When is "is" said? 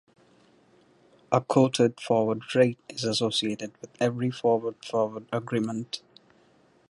2.89-3.03